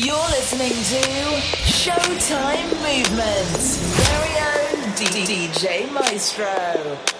[0.00, 3.78] You're listening to Showtime Movements.
[4.06, 7.17] Very own DJ Maestro.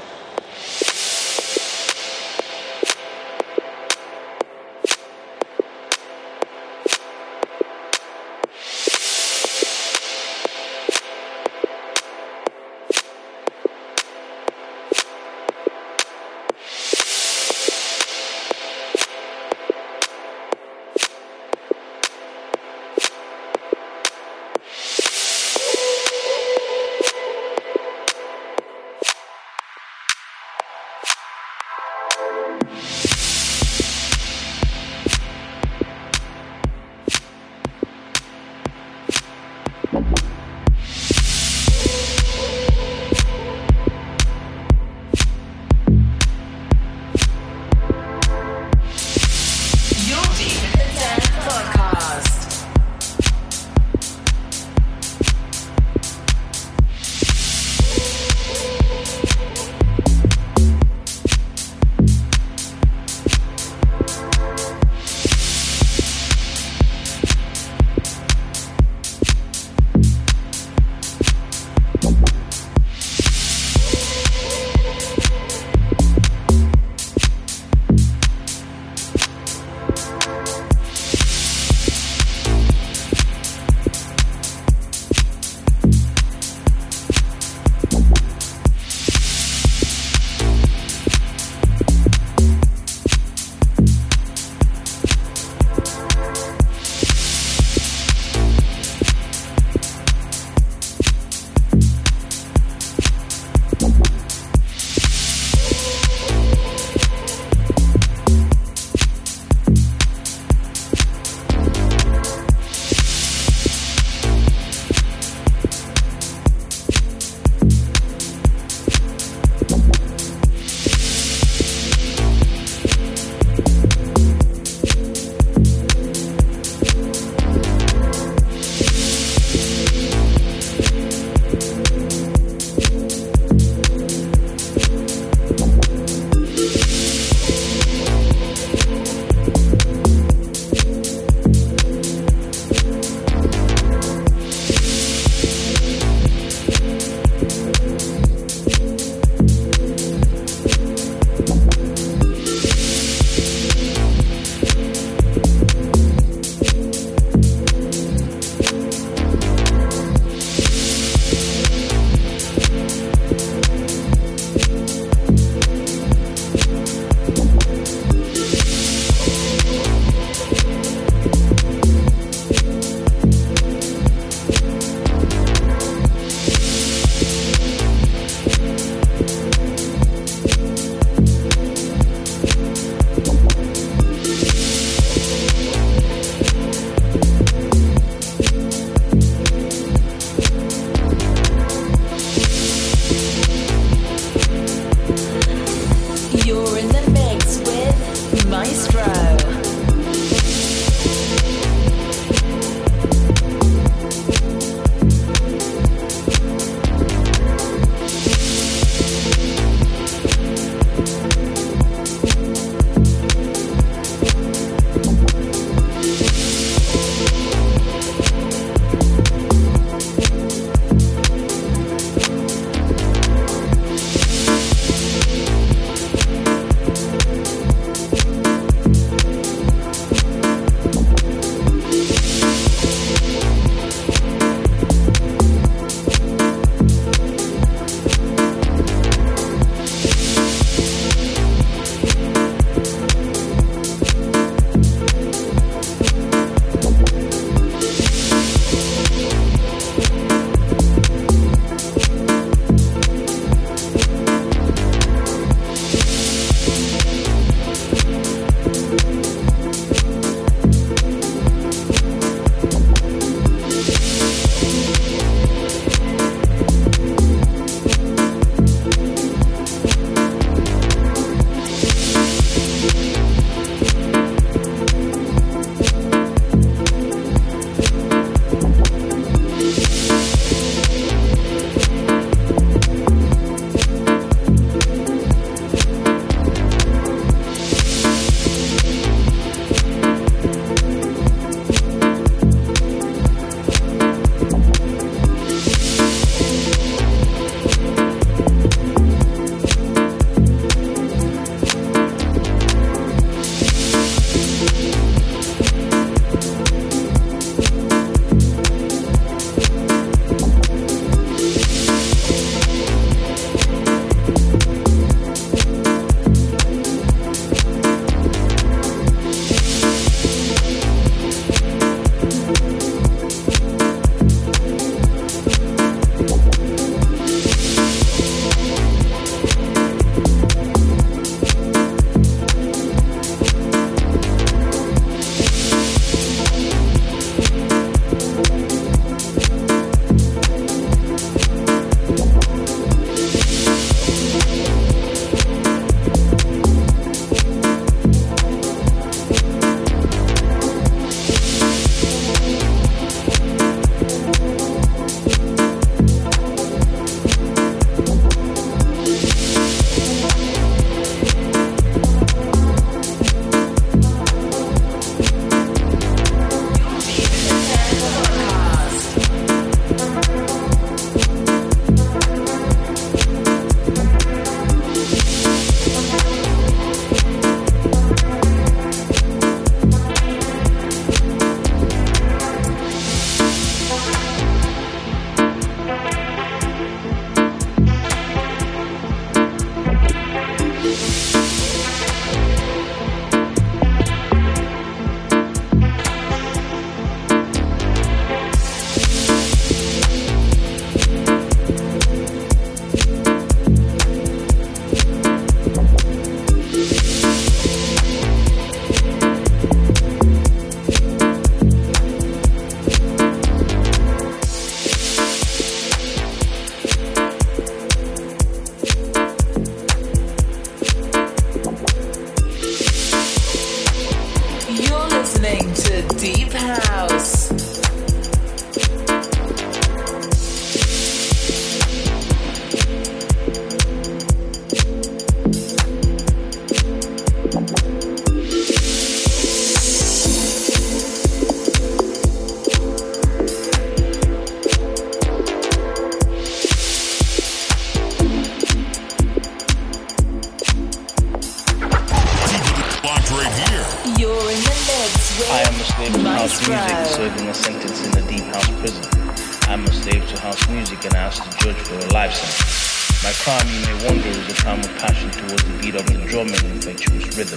[463.48, 466.52] My you may wonder, is a crime of passion towards the beat of the drum
[466.52, 467.56] and infectious rhythm.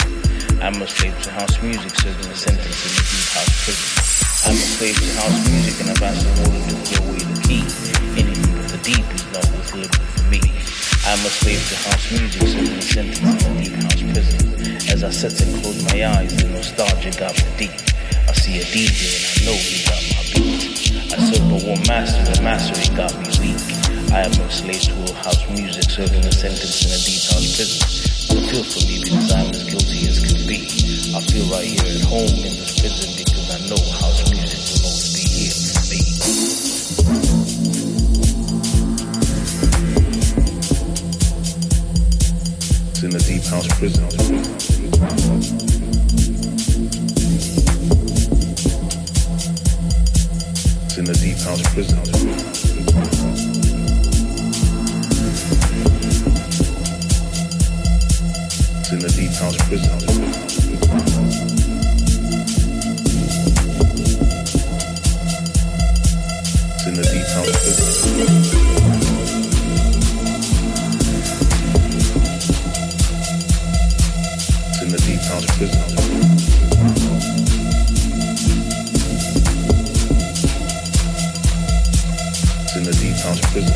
[0.63, 3.91] I'm a slave to house music, serving a sentence in a deep house prison.
[4.47, 7.39] I'm a slave to house music and I've asked the warden to throw away the
[7.43, 7.67] key.
[8.15, 10.39] Anything but the deep is not worth living for me.
[11.11, 14.47] I'm a slave to house music, serving a sentence in a deep house prison.
[14.95, 17.75] As I sit and close my eyes, the nostalgia got me deep.
[18.31, 20.71] I see a DJ and I know he got my beat.
[21.11, 23.70] I serve but one master, the master he got me weak.
[24.11, 27.55] I am a slave to a house music, serving a sentence in a deep house
[27.55, 27.79] prison.
[28.27, 30.67] Don't feel for me because I'm as guilty as can be.
[31.15, 34.83] I feel right here at home in this prison because I know house music will
[34.83, 36.03] always be here for me.
[42.91, 44.11] It's in a deep house prison.
[50.83, 52.20] It's in a deep house prison.
[83.21, 83.75] House prison.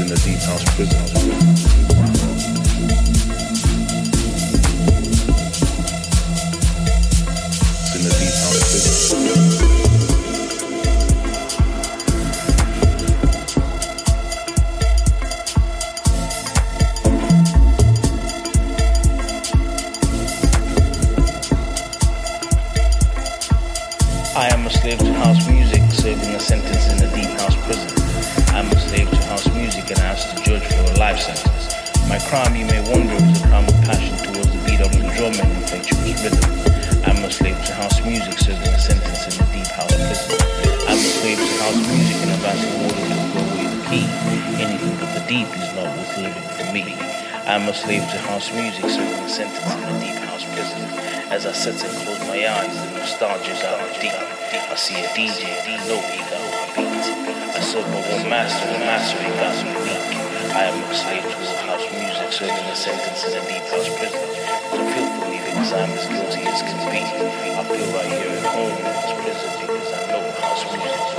[0.00, 1.69] In the deep house prison.
[47.90, 50.78] Slave to house music, serving sentence in a deep house prison.
[51.34, 54.14] As I sit and close my eyes, the nostalgia's out deep.
[54.14, 57.02] I see a DJ, got my beat.
[57.50, 60.06] I serve my one master, the master he got me weak.
[60.54, 64.22] I am a slave to house music, serving a sentence in a deep house prison.
[64.70, 67.02] Don't feel for me because I'm as guilty as can be.
[67.02, 71.10] I feel right here at home in this prison because I know house music